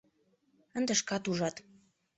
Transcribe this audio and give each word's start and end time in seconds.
—Ынде 0.77 0.93
шкат 1.01 1.23
ужат. 1.29 1.55